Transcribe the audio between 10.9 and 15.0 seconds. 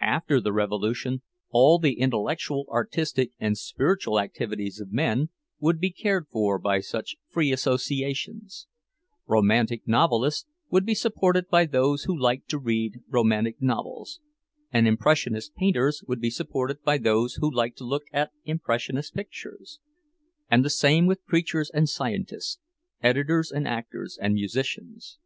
supported by those who liked to read romantic novels, and